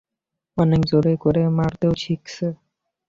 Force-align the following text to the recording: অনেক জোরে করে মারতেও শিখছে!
অনেক 0.57 0.81
জোরে 0.89 1.13
করে 1.23 1.41
মারতেও 1.57 1.93
শিখছে! 2.03 2.47